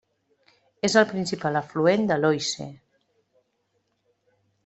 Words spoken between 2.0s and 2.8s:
de l'Oise.